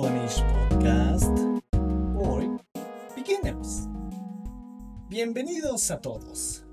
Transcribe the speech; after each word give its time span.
Spanish 0.00 0.40
Podcast 0.40 1.36
for 2.14 2.40
Beginners. 3.14 3.86
Bienvenidos 5.10 5.90
a 5.90 6.00
todos. 6.00 6.64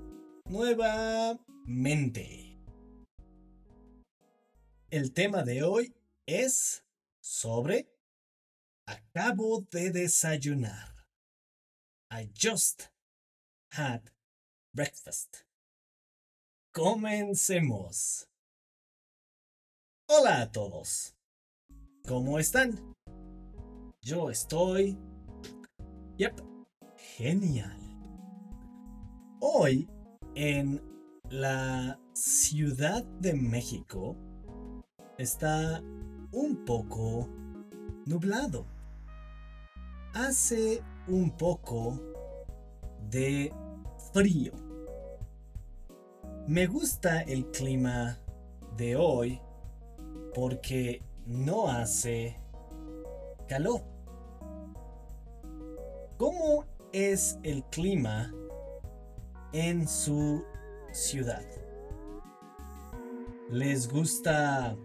Nuevamente. 0.48 1.36
El 4.90 5.12
tema 5.12 5.42
de 5.42 5.62
hoy 5.62 5.94
es 6.24 6.82
sobre 7.20 7.92
Acabo 8.86 9.60
de 9.70 9.90
desayunar. 9.90 10.94
I 12.10 12.30
just 12.34 12.88
had 13.72 14.10
breakfast. 14.72 15.44
Comencemos. 16.72 18.26
Hola 20.08 20.40
a 20.40 20.50
todos. 20.50 21.14
¿Cómo 22.06 22.38
están? 22.38 22.96
Yo 24.00 24.30
estoy... 24.30 24.96
Yep, 26.18 26.40
genial. 27.16 27.76
Hoy, 29.40 29.88
en 30.34 30.80
la 31.30 31.98
Ciudad 32.12 33.04
de 33.20 33.34
México, 33.34 34.16
está 35.18 35.82
un 36.32 36.64
poco 36.64 37.28
nublado. 38.06 38.66
Hace 40.14 40.82
un 41.08 41.36
poco 41.36 42.00
de 43.10 43.52
frío. 44.12 44.52
Me 46.46 46.66
gusta 46.66 47.22
el 47.22 47.50
clima 47.50 48.18
de 48.76 48.96
hoy 48.96 49.40
porque 50.34 51.02
no 51.26 51.68
hace 51.68 52.40
calor. 53.48 53.82
¿Cómo 56.16 56.64
es 56.92 57.38
el 57.42 57.64
clima 57.64 58.32
en 59.52 59.88
su 59.88 60.44
ciudad? 60.92 61.44
¿Les 63.50 63.88
gusta 63.88 64.76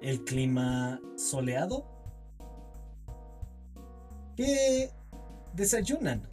el 0.00 0.24
clima 0.24 1.00
soleado? 1.16 1.86
¿Qué 4.36 4.90
desayunan? 5.54 6.28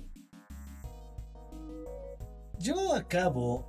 Yo 2.57 2.95
acabo 2.95 3.65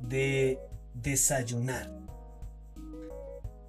de 0.00 0.60
desayunar. 0.94 1.90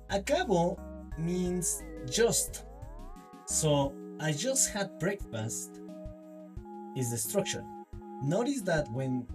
Acabo 0.09 0.88
means 1.19 1.83
just. 2.09 2.65
So 3.45 3.93
I 4.19 4.31
just 4.31 4.71
had 4.71 4.99
breakfast 4.99 5.79
is 6.95 7.11
the 7.11 7.17
structure. 7.17 7.63
Notice 8.23 8.61
that 8.61 8.91
when 8.91 9.25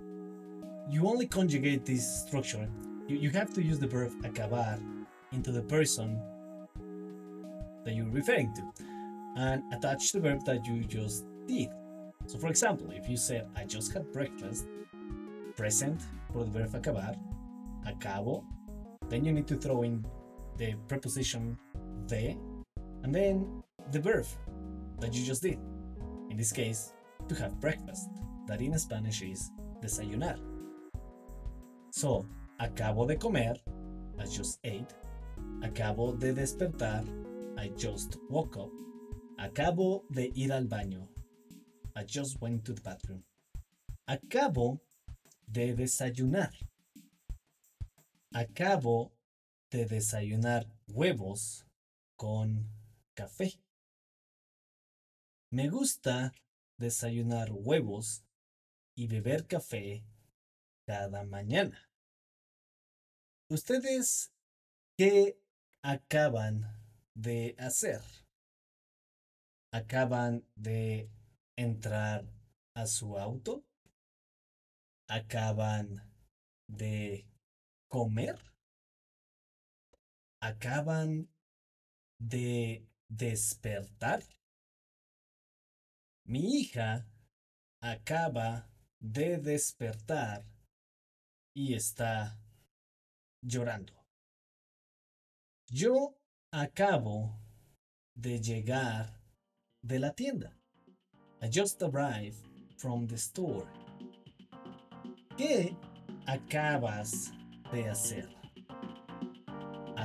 you 0.90 1.06
only 1.06 1.26
conjugate 1.26 1.86
this 1.86 2.24
structure, 2.26 2.68
you, 3.08 3.16
you 3.16 3.30
have 3.30 3.52
to 3.54 3.62
use 3.62 3.78
the 3.78 3.86
verb 3.86 4.12
acabar 4.24 4.78
into 5.32 5.50
the 5.50 5.62
person 5.62 6.20
that 7.84 7.94
you're 7.94 8.10
referring 8.10 8.52
to 8.54 8.62
and 9.36 9.62
attach 9.72 10.12
the 10.12 10.20
verb 10.20 10.44
that 10.44 10.64
you 10.66 10.84
just 10.84 11.24
did. 11.46 11.68
So, 12.26 12.38
for 12.38 12.48
example, 12.48 12.90
if 12.90 13.08
you 13.08 13.16
said, 13.16 13.48
I 13.56 13.64
just 13.64 13.92
had 13.92 14.10
breakfast, 14.12 14.66
present 15.56 16.02
for 16.32 16.44
the 16.44 16.50
verb 16.50 16.74
acabar, 16.74 17.14
acabo, 17.86 18.44
then 19.08 19.24
you 19.24 19.32
need 19.32 19.46
to 19.48 19.56
throw 19.56 19.82
in 19.82 20.04
the 20.56 20.74
preposition 20.88 21.58
de, 22.06 22.36
and 23.02 23.14
then 23.14 23.62
the 23.92 24.00
verb 24.00 24.26
that 25.00 25.14
you 25.14 25.24
just 25.24 25.42
did. 25.42 25.58
In 26.30 26.36
this 26.36 26.52
case, 26.52 26.92
to 27.28 27.34
have 27.34 27.60
breakfast, 27.60 28.08
that 28.46 28.60
in 28.60 28.78
Spanish 28.78 29.22
is 29.22 29.50
desayunar. 29.82 30.38
So, 31.90 32.26
acabo 32.60 33.06
de 33.06 33.16
comer, 33.16 33.54
I 34.18 34.24
just 34.24 34.58
ate. 34.64 34.92
Acabo 35.62 36.18
de 36.18 36.32
despertar, 36.32 37.04
I 37.58 37.68
just 37.76 38.16
woke 38.28 38.56
up. 38.56 38.70
Acabo 39.38 40.02
de 40.12 40.32
ir 40.34 40.52
al 40.52 40.64
baño, 40.64 41.06
I 41.96 42.04
just 42.04 42.40
went 42.40 42.64
to 42.64 42.72
the 42.72 42.80
bathroom. 42.80 43.22
Acabo 44.08 44.80
de 45.50 45.74
desayunar. 45.74 46.50
Acabo 48.34 49.10
de 49.70 49.84
desayunar 49.84 50.64
huevos 50.92 51.64
con 52.16 52.68
café. 53.14 53.60
Me 55.50 55.68
gusta 55.68 56.32
desayunar 56.78 57.50
huevos 57.52 58.24
y 58.96 59.06
beber 59.06 59.46
café 59.46 60.04
cada 60.86 61.24
mañana. 61.24 61.90
¿Ustedes 63.48 64.32
qué 64.96 65.38
acaban 65.82 66.66
de 67.14 67.54
hacer? 67.58 68.00
¿Acaban 69.72 70.46
de 70.54 71.10
entrar 71.56 72.24
a 72.74 72.86
su 72.86 73.18
auto? 73.18 73.64
¿Acaban 75.08 76.12
de 76.68 77.28
comer? 77.88 78.38
¿Acaban 80.40 81.33
de 82.28 82.86
despertar? 83.08 84.22
Mi 86.26 86.60
hija 86.60 87.06
acaba 87.82 88.70
de 88.98 89.36
despertar 89.38 90.44
y 91.54 91.74
está 91.74 92.38
llorando. 93.42 93.92
Yo 95.68 96.16
acabo 96.50 97.38
de 98.14 98.40
llegar 98.40 99.20
de 99.82 99.98
la 99.98 100.12
tienda. 100.12 100.56
I 101.42 101.48
just 101.48 101.82
arrived 101.82 102.42
from 102.78 103.06
the 103.06 103.16
store. 103.16 103.66
¿Qué 105.36 105.76
acabas 106.26 107.32
de 107.70 107.88
hacer? 107.88 108.43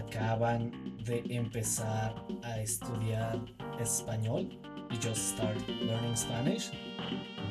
¿Acaban 0.10 0.72
de 1.06 1.24
empezar 1.30 2.16
a 2.44 2.60
estudiar 2.60 3.40
español? 3.80 4.50
You 4.90 4.98
just 5.00 5.36
start 5.36 5.56
learning 5.68 6.16
Spanish? 6.16 6.72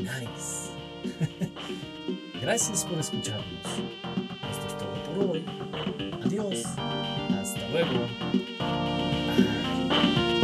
Nice. 0.00 0.72
Gracias 2.42 2.84
por 2.84 2.98
escucharnos. 2.98 3.46
Esto 4.50 4.66
es 4.66 4.76
todo 4.76 4.92
por 5.04 5.36
hoy. 5.36 5.44
Adiós. 6.24 6.64
Hasta 7.30 7.68
luego. 7.68 8.08
Bye. 9.88 10.37